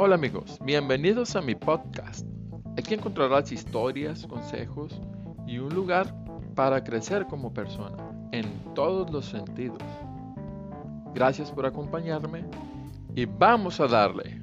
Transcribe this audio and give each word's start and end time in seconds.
Hola 0.00 0.14
amigos, 0.14 0.60
bienvenidos 0.62 1.34
a 1.34 1.42
mi 1.42 1.56
podcast. 1.56 2.24
Aquí 2.78 2.94
encontrarás 2.94 3.50
historias, 3.50 4.24
consejos 4.28 5.00
y 5.44 5.58
un 5.58 5.74
lugar 5.74 6.14
para 6.54 6.84
crecer 6.84 7.26
como 7.26 7.52
persona 7.52 7.96
en 8.30 8.46
todos 8.76 9.10
los 9.10 9.24
sentidos. 9.26 9.82
Gracias 11.16 11.50
por 11.50 11.66
acompañarme 11.66 12.44
y 13.16 13.24
vamos 13.24 13.80
a 13.80 13.88
darle. 13.88 14.40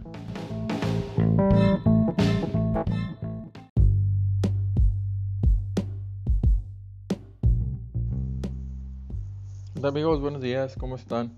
Hola 9.78 9.88
amigos, 9.88 10.20
buenos 10.20 10.42
días, 10.42 10.76
¿cómo 10.76 10.98
están? 10.98 11.32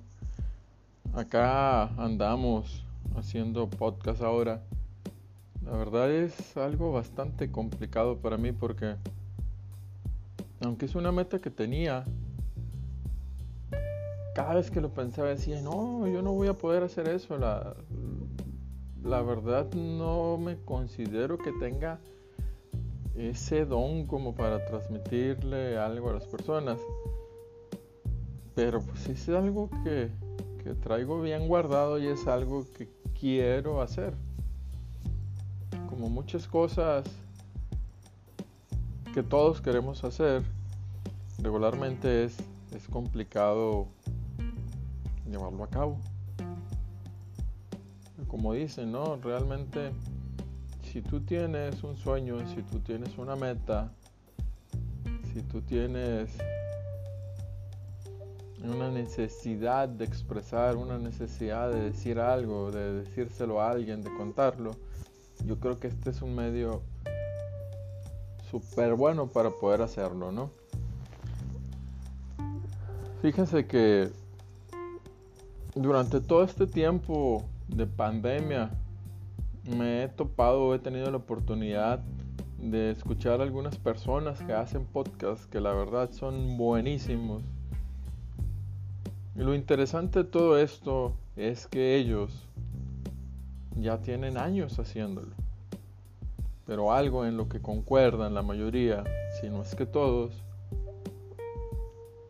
Acá 1.13 1.83
andamos 2.03 2.86
haciendo 3.17 3.69
podcast 3.69 4.21
ahora. 4.21 4.61
La 5.65 5.71
verdad 5.71 6.09
es 6.11 6.55
algo 6.55 6.91
bastante 6.91 7.51
complicado 7.51 8.17
para 8.17 8.37
mí 8.37 8.51
porque 8.51 8.95
aunque 10.61 10.85
es 10.85 10.95
una 10.95 11.11
meta 11.11 11.39
que 11.39 11.49
tenía, 11.49 12.03
cada 14.33 14.55
vez 14.55 14.71
que 14.71 14.81
lo 14.81 14.89
pensaba 14.89 15.29
decía, 15.29 15.61
no, 15.61 16.07
yo 16.07 16.21
no 16.21 16.31
voy 16.33 16.47
a 16.47 16.53
poder 16.53 16.83
hacer 16.83 17.09
eso. 17.09 17.37
La, 17.37 17.75
la 19.03 19.21
verdad 19.21 19.71
no 19.73 20.37
me 20.37 20.57
considero 20.57 21.37
que 21.37 21.51
tenga 21.53 21.99
ese 23.15 23.65
don 23.65 24.05
como 24.05 24.35
para 24.35 24.63
transmitirle 24.65 25.77
algo 25.77 26.09
a 26.09 26.13
las 26.13 26.25
personas. 26.25 26.79
Pero 28.55 28.81
pues 28.81 29.07
es 29.07 29.29
algo 29.29 29.69
que, 29.83 30.09
que 30.63 30.73
traigo 30.75 31.21
bien 31.21 31.47
guardado 31.47 31.99
y 31.99 32.07
es 32.07 32.27
algo 32.27 32.65
que 32.73 32.87
quiero 33.19 33.81
hacer. 33.81 34.13
Como 35.89 36.09
muchas 36.09 36.47
cosas 36.47 37.05
que 39.13 39.23
todos 39.23 39.61
queremos 39.61 40.03
hacer, 40.03 40.43
regularmente 41.41 42.25
es, 42.25 42.37
es 42.75 42.87
complicado 42.87 43.87
llevarlo 45.29 45.63
a 45.63 45.69
cabo. 45.69 45.99
Como 48.27 48.53
dicen, 48.53 48.91
¿no? 48.91 49.15
Realmente, 49.17 49.91
si 50.83 51.01
tú 51.01 51.21
tienes 51.21 51.83
un 51.83 51.95
sueño, 51.95 52.37
si 52.53 52.61
tú 52.61 52.79
tienes 52.79 53.17
una 53.17 53.35
meta, 53.35 53.91
si 55.33 55.41
tú 55.43 55.61
tienes 55.61 56.37
una 58.63 58.89
necesidad 58.89 59.87
de 59.87 60.05
expresar, 60.05 60.75
una 60.75 60.97
necesidad 60.97 61.71
de 61.71 61.81
decir 61.81 62.19
algo, 62.19 62.71
de 62.71 63.03
decírselo 63.03 63.61
a 63.61 63.71
alguien, 63.71 64.03
de 64.03 64.13
contarlo, 64.15 64.71
yo 65.45 65.59
creo 65.59 65.79
que 65.79 65.87
este 65.87 66.09
es 66.09 66.21
un 66.21 66.35
medio 66.35 66.81
súper 68.49 68.95
bueno 68.95 69.27
para 69.27 69.51
poder 69.51 69.81
hacerlo, 69.81 70.31
¿no? 70.31 70.51
Fíjense 73.21 73.67
que 73.67 74.09
durante 75.75 76.21
todo 76.21 76.43
este 76.43 76.65
tiempo 76.65 77.43
de 77.67 77.85
pandemia 77.85 78.71
me 79.63 80.03
he 80.03 80.07
topado, 80.07 80.73
he 80.73 80.79
tenido 80.79 81.11
la 81.11 81.17
oportunidad 81.17 81.99
de 82.57 82.91
escuchar 82.91 83.41
a 83.41 83.43
algunas 83.43 83.77
personas 83.77 84.41
que 84.41 84.53
hacen 84.53 84.85
podcasts 84.85 85.45
que 85.45 85.59
la 85.59 85.73
verdad 85.73 86.11
son 86.11 86.57
buenísimos 86.57 87.43
y 89.37 89.41
lo 89.41 89.53
interesante 89.53 90.23
de 90.23 90.29
todo 90.29 90.57
esto 90.57 91.13
es 91.35 91.67
que 91.67 91.95
ellos 91.95 92.31
ya 93.75 93.99
tienen 93.99 94.35
años 94.35 94.79
haciéndolo. 94.79 95.35
Pero 96.65 96.91
algo 96.91 97.23
en 97.23 97.37
lo 97.37 97.47
que 97.47 97.61
concuerdan 97.61 98.33
la 98.33 98.41
mayoría, 98.41 99.03
si 99.39 99.47
no 99.49 99.61
es 99.61 99.75
que 99.75 99.85
todos, 99.85 100.43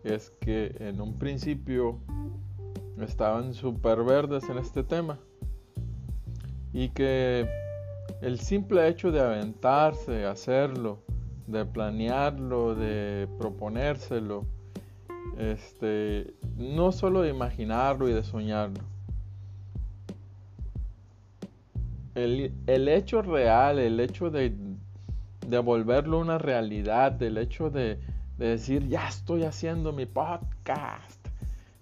es 0.04 0.32
que 0.42 0.76
en 0.80 1.00
un 1.00 1.18
principio 1.18 1.98
estaban 3.00 3.54
súper 3.54 4.04
verdes 4.04 4.44
en 4.50 4.58
este 4.58 4.84
tema. 4.84 5.18
Y 6.74 6.90
que 6.90 7.48
el 8.22 8.38
simple 8.42 8.86
hecho 8.86 9.12
de 9.12 9.22
aventarse, 9.22 10.26
hacerlo, 10.26 11.00
de 11.48 11.64
planearlo, 11.64 12.76
de 12.76 13.30
proponérselo, 13.40 14.46
este, 15.38 16.34
no 16.58 16.92
solo 16.92 17.22
de 17.22 17.30
imaginarlo 17.30 18.10
y 18.10 18.14
de 18.14 18.24
soñarlo. 18.24 18.82
El, 22.16 22.88
hecho 22.88 23.22
real, 23.22 23.78
el 23.78 24.00
hecho 24.00 24.32
de, 24.32 24.52
de, 25.48 25.60
volverlo 25.60 26.18
una 26.18 26.40
realidad, 26.40 27.22
el 27.22 27.38
hecho 27.38 27.70
de, 27.70 28.00
de, 28.40 28.48
decir, 28.48 28.88
ya 28.88 29.08
estoy 29.08 29.44
haciendo 29.44 29.94
mi 29.94 30.08
podcast. 30.08 31.28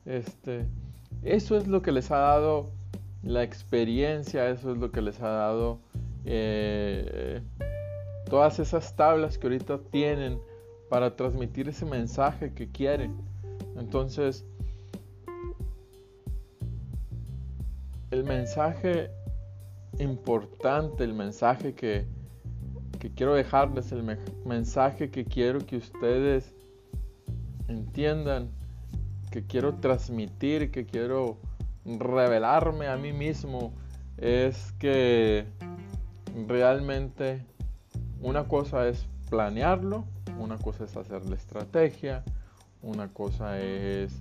Este, 0.05 0.65
eso 1.23 1.55
es 1.55 1.67
lo 1.67 1.81
que 1.81 1.93
les 1.93 2.11
ha 2.11 2.17
dado 2.17 2.69
la 3.23 3.43
experiencia, 3.43 4.49
eso 4.49 4.73
es 4.73 4.77
lo 4.77 4.91
que 4.91 5.01
les 5.01 5.21
ha 5.21 5.29
dado 5.29 5.79
eh, 6.25 7.41
todas 8.29 8.59
esas 8.59 8.95
tablas 8.95 9.37
que 9.37 9.47
ahorita 9.47 9.79
tienen 9.91 10.39
para 10.89 11.15
transmitir 11.15 11.69
ese 11.69 11.85
mensaje 11.85 12.53
que 12.53 12.67
quieren. 12.67 13.15
Entonces, 13.77 14.45
el 18.11 18.23
mensaje 18.23 19.11
importante, 19.99 21.03
el 21.03 21.13
mensaje 21.13 21.73
que, 21.73 22.05
quiero 23.15 23.35
dejarles, 23.35 23.91
el 23.91 24.03
mensaje 24.45 25.11
que 25.11 25.25
quiero 25.25 25.59
que 25.59 25.77
ustedes 25.77 26.55
entiendan, 27.67 28.49
que 29.31 29.45
quiero 29.45 29.75
transmitir, 29.75 30.71
que 30.71 30.85
quiero 30.85 31.37
revelarme 31.85 32.87
a 32.87 32.97
mí 32.97 33.13
mismo, 33.13 33.73
es 34.17 34.71
que 34.79 35.45
realmente 36.47 37.45
una 38.21 38.47
cosa 38.47 38.87
es 38.87 39.05
planearlo, 39.29 40.05
una 40.39 40.57
cosa 40.57 40.85
es 40.85 40.95
hacer 40.97 41.25
la 41.25 41.35
estrategia, 41.35 42.23
una 42.85 43.07
cosa 43.11 43.59
es 43.59 44.13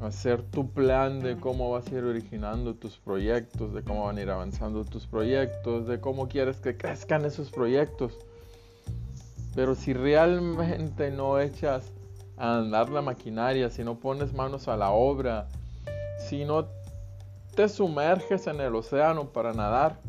hacer 0.00 0.42
tu 0.42 0.70
plan 0.70 1.20
de 1.20 1.36
cómo 1.36 1.70
vas 1.70 1.86
a 1.86 1.94
ir 1.94 2.04
originando 2.04 2.74
tus 2.74 2.98
proyectos, 2.98 3.72
de 3.72 3.82
cómo 3.82 4.06
van 4.06 4.18
a 4.18 4.22
ir 4.22 4.30
avanzando 4.30 4.84
tus 4.84 5.06
proyectos, 5.06 5.86
de 5.86 6.00
cómo 6.00 6.28
quieres 6.28 6.58
que 6.58 6.76
crezcan 6.76 7.24
esos 7.24 7.50
proyectos. 7.50 8.18
Pero 9.54 9.74
si 9.74 9.92
realmente 9.92 11.10
no 11.10 11.38
echas 11.38 11.92
a 12.36 12.58
andar 12.58 12.90
la 12.90 13.00
maquinaria, 13.00 13.70
si 13.70 13.84
no 13.84 13.98
pones 13.98 14.32
manos 14.34 14.66
a 14.68 14.76
la 14.76 14.90
obra, 14.90 15.48
si 16.18 16.44
no 16.44 16.66
te 17.54 17.68
sumerges 17.68 18.48
en 18.48 18.60
el 18.60 18.74
océano 18.74 19.32
para 19.32 19.52
nadar, 19.52 20.00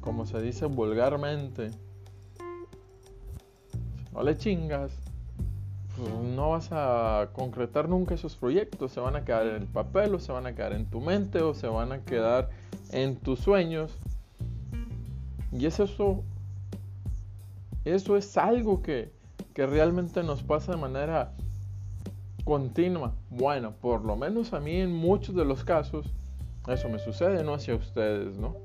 como 0.00 0.26
se 0.26 0.40
dice 0.40 0.66
vulgarmente, 0.66 1.70
no 4.12 4.22
le 4.22 4.36
chingas, 4.36 4.92
pues, 5.96 6.10
no 6.10 6.50
vas 6.50 6.68
a 6.72 7.28
concretar 7.32 7.88
nunca 7.88 8.14
esos 8.14 8.36
proyectos. 8.36 8.92
Se 8.92 9.00
van 9.00 9.16
a 9.16 9.24
quedar 9.24 9.46
en 9.46 9.56
el 9.56 9.66
papel 9.66 10.14
o 10.14 10.18
se 10.18 10.32
van 10.32 10.46
a 10.46 10.54
quedar 10.54 10.72
en 10.72 10.86
tu 10.86 11.00
mente 11.00 11.42
o 11.42 11.54
se 11.54 11.66
van 11.66 11.92
a 11.92 12.00
quedar 12.04 12.50
en 12.92 13.16
tus 13.16 13.40
sueños. 13.40 13.96
Y 15.52 15.66
es 15.66 15.78
eso, 15.78 16.22
eso 17.84 18.16
es 18.16 18.36
algo 18.36 18.82
que, 18.82 19.12
que 19.54 19.66
realmente 19.66 20.22
nos 20.22 20.42
pasa 20.42 20.72
de 20.72 20.78
manera 20.78 21.32
continua. 22.44 23.14
Bueno, 23.30 23.72
por 23.80 24.04
lo 24.04 24.16
menos 24.16 24.52
a 24.52 24.60
mí 24.60 24.76
en 24.76 24.92
muchos 24.92 25.34
de 25.34 25.44
los 25.44 25.64
casos 25.64 26.06
eso 26.68 26.88
me 26.88 26.98
sucede, 26.98 27.44
no 27.44 27.54
hacia 27.54 27.74
ustedes, 27.74 28.36
¿no? 28.36 28.56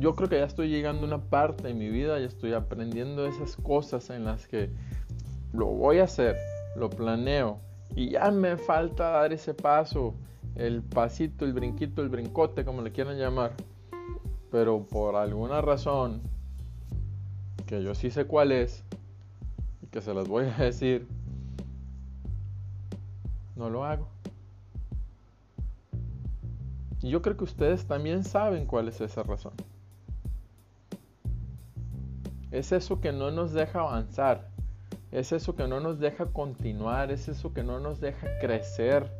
Yo 0.00 0.14
creo 0.14 0.28
que 0.28 0.38
ya 0.38 0.46
estoy 0.46 0.68
llegando 0.68 1.02
a 1.02 1.06
una 1.06 1.22
parte 1.22 1.68
de 1.68 1.74
mi 1.74 1.88
vida, 1.88 2.18
ya 2.18 2.26
estoy 2.26 2.54
aprendiendo 2.54 3.26
esas 3.26 3.56
cosas 3.56 4.08
en 4.10 4.24
las 4.24 4.46
que 4.46 4.70
lo 5.52 5.66
voy 5.66 5.98
a 5.98 6.04
hacer, 6.04 6.36
lo 6.74 6.88
planeo 6.88 7.60
y 7.94 8.10
ya 8.10 8.30
me 8.30 8.56
falta 8.56 9.10
dar 9.10 9.32
ese 9.32 9.54
paso, 9.54 10.14
el 10.54 10.82
pasito, 10.82 11.44
el 11.44 11.52
brinquito, 11.52 12.02
el 12.02 12.08
brincote, 12.08 12.64
como 12.64 12.82
le 12.82 12.92
quieran 12.92 13.18
llamar. 13.18 13.52
Pero 14.50 14.84
por 14.84 15.16
alguna 15.16 15.60
razón, 15.60 16.22
que 17.66 17.82
yo 17.82 17.94
sí 17.94 18.10
sé 18.10 18.26
cuál 18.26 18.52
es, 18.52 18.84
y 19.82 19.86
que 19.86 20.00
se 20.00 20.14
las 20.14 20.28
voy 20.28 20.46
a 20.46 20.56
decir, 20.56 21.06
no 23.56 23.70
lo 23.70 23.84
hago. 23.84 24.08
Y 27.02 27.10
yo 27.10 27.22
creo 27.22 27.36
que 27.36 27.44
ustedes 27.44 27.86
también 27.86 28.24
saben 28.24 28.66
cuál 28.66 28.88
es 28.88 29.00
esa 29.00 29.22
razón. 29.22 29.52
Es 32.50 32.72
eso 32.72 33.00
que 33.00 33.12
no 33.12 33.30
nos 33.30 33.52
deja 33.52 33.80
avanzar, 33.80 34.48
es 35.12 35.32
eso 35.32 35.54
que 35.54 35.66
no 35.66 35.80
nos 35.80 35.98
deja 35.98 36.26
continuar, 36.26 37.10
es 37.10 37.28
eso 37.28 37.52
que 37.52 37.62
no 37.62 37.80
nos 37.80 38.00
deja 38.00 38.38
crecer, 38.40 39.10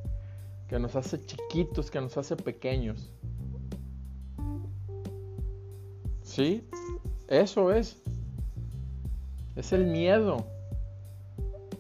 que 0.69 0.79
nos 0.79 0.97
hace 0.97 1.25
chiquitos, 1.25 1.91
que 1.91 2.01
nos 2.01 2.17
hace 2.17 2.37
pequeños. 2.37 3.13
¿Sí? 6.23 6.65
Eso 7.27 7.73
es. 7.73 8.01
Es 9.57 9.73
el 9.73 9.87
miedo. 9.87 10.47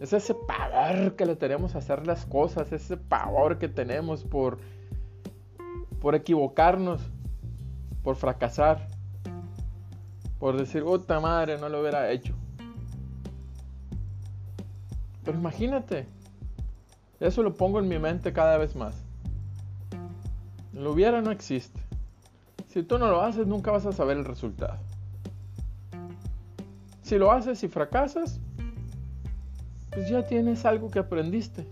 Es 0.00 0.12
ese 0.12 0.34
pavor 0.34 1.14
que 1.14 1.26
le 1.26 1.36
tenemos 1.36 1.74
a 1.74 1.78
hacer 1.78 2.06
las 2.06 2.26
cosas, 2.26 2.72
ese 2.72 2.96
pavor 2.96 3.58
que 3.58 3.68
tenemos 3.68 4.24
por, 4.24 4.58
por 6.00 6.14
equivocarnos, 6.14 7.02
por 8.02 8.16
fracasar 8.16 8.88
por 10.40 10.56
decir, 10.56 10.82
puta 10.82 11.20
madre, 11.20 11.58
no 11.58 11.68
lo 11.68 11.82
hubiera 11.82 12.10
hecho. 12.10 12.34
Pero 15.22 15.38
imagínate, 15.38 16.06
eso 17.20 17.42
lo 17.42 17.54
pongo 17.54 17.78
en 17.78 17.88
mi 17.88 17.98
mente 17.98 18.32
cada 18.32 18.56
vez 18.56 18.74
más. 18.74 19.04
Lo 20.72 20.92
hubiera 20.92 21.20
no 21.20 21.30
existe. 21.30 21.78
Si 22.68 22.82
tú 22.82 22.98
no 22.98 23.10
lo 23.10 23.20
haces, 23.20 23.46
nunca 23.46 23.70
vas 23.70 23.84
a 23.84 23.92
saber 23.92 24.16
el 24.16 24.24
resultado. 24.24 24.78
Si 27.02 27.18
lo 27.18 27.30
haces 27.30 27.62
y 27.62 27.68
fracasas, 27.68 28.40
pues 29.90 30.08
ya 30.08 30.26
tienes 30.26 30.64
algo 30.64 30.90
que 30.90 31.00
aprendiste. 31.00 31.66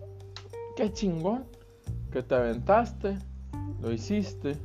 Qué 0.76 0.92
chingón. 0.92 1.44
Que 2.12 2.22
te 2.22 2.34
aventaste, 2.34 3.18
lo 3.80 3.92
hiciste. 3.92 4.56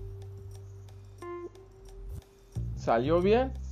¿Salió 2.76 3.22
bien? 3.22 3.63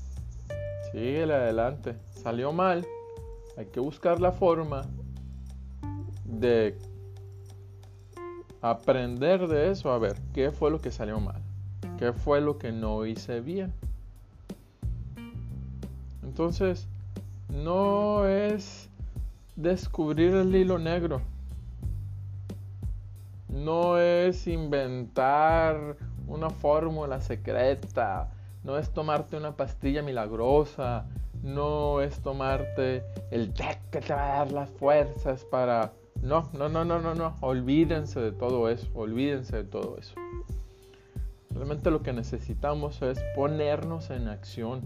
Síguele 0.91 1.33
adelante. 1.33 1.95
¿Salió 2.11 2.51
mal? 2.51 2.85
Hay 3.57 3.65
que 3.67 3.79
buscar 3.79 4.19
la 4.19 4.31
forma 4.31 4.85
de 6.25 6.77
aprender 8.61 9.47
de 9.47 9.71
eso. 9.71 9.91
A 9.91 9.97
ver, 9.99 10.17
¿qué 10.33 10.51
fue 10.51 10.69
lo 10.69 10.79
que 10.79 10.91
salió 10.91 11.19
mal? 11.19 11.41
¿Qué 11.97 12.13
fue 12.13 12.41
lo 12.41 12.57
que 12.57 12.71
no 12.71 13.05
hice 13.05 13.41
bien? 13.41 13.73
Entonces, 16.23 16.87
no 17.49 18.25
es 18.25 18.89
descubrir 19.55 20.33
el 20.33 20.55
hilo 20.55 20.79
negro. 20.79 21.21
No 23.49 23.97
es 23.97 24.47
inventar 24.47 25.97
una 26.27 26.49
fórmula 26.49 27.19
secreta. 27.21 28.29
No 28.63 28.77
es 28.77 28.91
tomarte 28.91 29.37
una 29.37 29.55
pastilla 29.55 30.01
milagrosa. 30.01 31.05
No 31.43 32.01
es 32.01 32.19
tomarte 32.21 33.03
el 33.31 33.53
té 33.53 33.79
que 33.91 33.99
te 33.99 34.13
va 34.13 34.35
a 34.35 34.37
dar 34.39 34.51
las 34.51 34.69
fuerzas 34.69 35.43
para... 35.45 35.93
No, 36.21 36.49
no, 36.53 36.69
no, 36.69 36.85
no, 36.85 36.99
no, 36.99 37.15
no. 37.15 37.35
Olvídense 37.41 38.19
de 38.19 38.31
todo 38.31 38.69
eso. 38.69 38.87
Olvídense 38.93 39.57
de 39.57 39.63
todo 39.63 39.97
eso. 39.97 40.13
Realmente 41.49 41.89
lo 41.89 42.03
que 42.03 42.13
necesitamos 42.13 43.01
es 43.01 43.19
ponernos 43.35 44.09
en 44.09 44.27
acción 44.27 44.81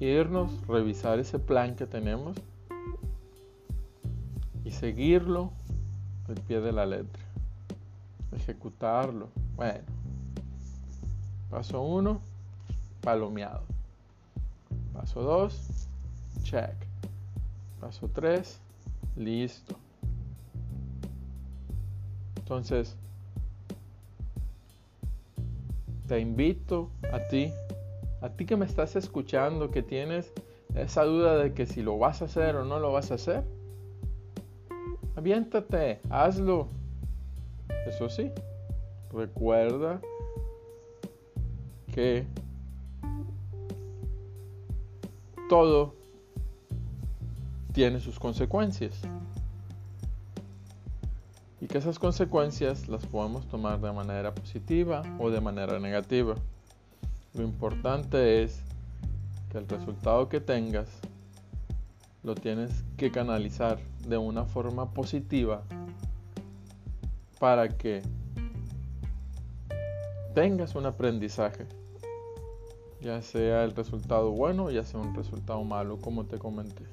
irnos, 0.00 0.66
revisar 0.66 1.18
ese 1.18 1.38
plan 1.38 1.74
que 1.74 1.86
tenemos 1.86 2.36
y 4.64 4.70
seguirlo 4.70 5.52
al 6.28 6.36
pie 6.36 6.60
de 6.60 6.72
la 6.72 6.86
letra. 6.86 7.22
Ejecutarlo. 8.32 9.28
Bueno. 9.56 9.97
Paso 11.50 11.82
1, 11.82 12.20
palomeado. 13.00 13.62
Paso 14.92 15.22
2, 15.22 15.88
check. 16.42 16.74
Paso 17.80 18.08
3, 18.08 18.60
listo. 19.16 19.76
Entonces, 22.36 22.96
te 26.06 26.18
invito 26.20 26.90
a 27.12 27.20
ti 27.28 27.52
a 28.20 28.30
ti 28.30 28.46
que 28.46 28.56
me 28.56 28.66
estás 28.66 28.96
escuchando, 28.96 29.70
que 29.70 29.82
tienes 29.82 30.32
esa 30.74 31.04
duda 31.04 31.36
de 31.36 31.52
que 31.52 31.66
si 31.66 31.82
lo 31.82 31.98
vas 31.98 32.22
a 32.22 32.26
hacer 32.26 32.56
o 32.56 32.64
no 32.64 32.78
lo 32.80 32.92
vas 32.92 33.10
a 33.10 33.14
hacer, 33.14 33.44
aviéntate, 35.16 36.00
hazlo. 36.10 36.68
Eso 37.86 38.08
sí, 38.08 38.30
recuerda 39.12 40.00
que 41.98 42.24
todo 45.48 45.96
tiene 47.72 47.98
sus 47.98 48.20
consecuencias 48.20 49.00
y 51.60 51.66
que 51.66 51.78
esas 51.78 51.98
consecuencias 51.98 52.86
las 52.86 53.04
podemos 53.04 53.48
tomar 53.48 53.80
de 53.80 53.90
manera 53.90 54.32
positiva 54.32 55.02
o 55.18 55.28
de 55.30 55.40
manera 55.40 55.80
negativa. 55.80 56.36
Lo 57.34 57.42
importante 57.42 58.44
es 58.44 58.62
que 59.50 59.58
el 59.58 59.66
resultado 59.66 60.28
que 60.28 60.40
tengas 60.40 60.88
lo 62.22 62.36
tienes 62.36 62.84
que 62.96 63.10
canalizar 63.10 63.80
de 64.06 64.18
una 64.18 64.44
forma 64.44 64.94
positiva 64.94 65.64
para 67.40 67.76
que 67.76 68.02
tengas 70.32 70.76
un 70.76 70.86
aprendizaje, 70.86 71.66
ya 73.00 73.22
sea 73.22 73.64
el 73.64 73.74
resultado 73.74 74.30
bueno, 74.32 74.70
ya 74.70 74.84
sea 74.84 75.00
un 75.00 75.14
resultado 75.14 75.62
malo, 75.64 75.98
como 75.98 76.24
te 76.24 76.38
comenté. 76.38 76.84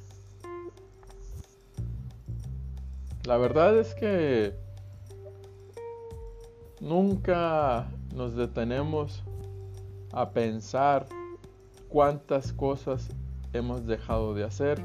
La 3.26 3.38
verdad 3.38 3.78
es 3.80 3.96
que 3.96 4.54
nunca 6.80 7.88
nos 8.14 8.36
detenemos 8.36 9.24
a 10.12 10.30
pensar 10.30 11.08
cuántas 11.90 12.54
cosas 12.54 13.10
hemos 13.54 13.88
dejado 13.88 14.34
de 14.34 14.44
hacer 14.44 14.84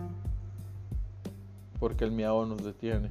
porque 1.80 2.04
el 2.04 2.12
miedo 2.12 2.46
nos 2.46 2.62
detiene. 2.62 3.10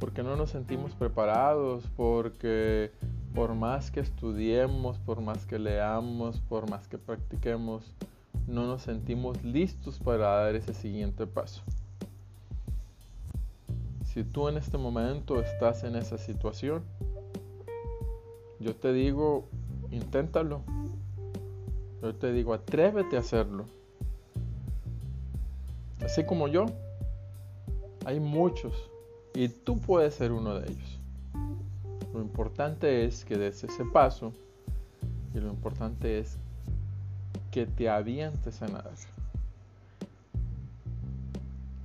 Porque 0.00 0.22
no 0.22 0.34
nos 0.36 0.50
sentimos 0.50 0.92
preparados, 0.94 1.84
porque 1.96 2.90
por 3.36 3.54
más 3.54 3.90
que 3.90 4.00
estudiemos, 4.00 4.98
por 4.98 5.20
más 5.20 5.44
que 5.44 5.58
leamos, 5.58 6.40
por 6.48 6.70
más 6.70 6.88
que 6.88 6.96
practiquemos, 6.96 7.84
no 8.46 8.66
nos 8.66 8.80
sentimos 8.80 9.44
listos 9.44 9.98
para 9.98 10.26
dar 10.26 10.54
ese 10.54 10.72
siguiente 10.72 11.26
paso. 11.26 11.62
Si 14.04 14.24
tú 14.24 14.48
en 14.48 14.56
este 14.56 14.78
momento 14.78 15.38
estás 15.42 15.84
en 15.84 15.96
esa 15.96 16.16
situación, 16.16 16.82
yo 18.58 18.74
te 18.74 18.94
digo, 18.94 19.44
inténtalo. 19.90 20.62
Yo 22.00 22.14
te 22.14 22.32
digo, 22.32 22.54
atrévete 22.54 23.18
a 23.18 23.20
hacerlo. 23.20 23.66
Así 26.02 26.24
como 26.24 26.48
yo, 26.48 26.64
hay 28.06 28.18
muchos 28.18 28.72
y 29.34 29.50
tú 29.50 29.78
puedes 29.78 30.14
ser 30.14 30.32
uno 30.32 30.54
de 30.54 30.72
ellos. 30.72 31.05
Lo 32.16 32.22
importante 32.22 33.04
es 33.04 33.26
que 33.26 33.36
des 33.36 33.62
ese 33.62 33.84
paso 33.84 34.32
y 35.34 35.38
lo 35.38 35.50
importante 35.50 36.18
es 36.18 36.38
que 37.50 37.66
te 37.66 37.90
avientes 37.90 38.62
a 38.62 38.68
nadar. 38.68 38.94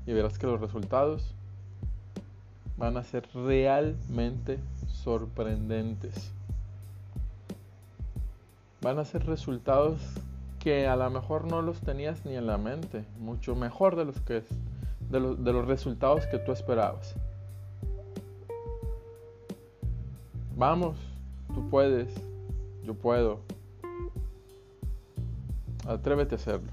Y 0.08 0.14
verás 0.14 0.40
que 0.40 0.48
los 0.48 0.62
resultados 0.62 1.36
van 2.78 2.96
a 2.96 3.04
ser 3.04 3.28
realmente 3.34 4.58
sorprendentes 4.88 6.32
van 8.80 9.00
a 9.00 9.06
ser 9.06 9.26
resultados 9.26 10.00
que 10.60 10.88
a 10.88 10.96
lo 10.96 11.10
mejor 11.10 11.44
no 11.44 11.62
los 11.62 11.82
tenías 11.82 12.26
ni 12.26 12.38
en 12.38 12.48
la 12.48 12.58
mente, 12.58 13.04
mucho 13.20 13.54
mejor 13.54 13.98
de 13.98 14.06
los 14.06 14.22
que 14.22 14.44
de 15.10 15.20
de 15.20 15.52
los 15.52 15.68
resultados 15.68 16.26
que 16.28 16.40
tú 16.40 16.54
esperabas. 16.54 17.16
Vamos, 20.62 20.96
tú 21.56 21.68
puedes, 21.72 22.14
yo 22.84 22.94
puedo. 22.94 23.40
Atrévete 25.88 26.36
a 26.36 26.38
hacerlo. 26.38 26.72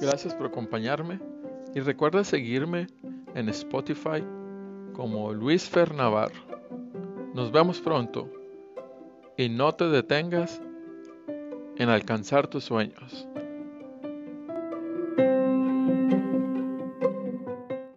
Gracias 0.00 0.34
por 0.34 0.46
acompañarme 0.46 1.20
y 1.72 1.78
recuerda 1.78 2.24
seguirme 2.24 2.88
en 3.36 3.48
Spotify 3.50 4.24
como 4.92 5.32
Luis 5.32 5.70
Fer 5.70 5.94
Navarro. 5.94 6.34
Nos 7.32 7.52
vemos 7.52 7.80
pronto 7.80 8.41
y 9.36 9.48
no 9.48 9.72
te 9.74 9.88
detengas 9.88 10.60
en 11.76 11.88
alcanzar 11.88 12.48
tus 12.48 12.64
sueños. 12.64 13.26